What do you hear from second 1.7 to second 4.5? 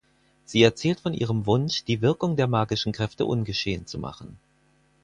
die Wirkung der magischen Kräfte ungeschehen zu machen.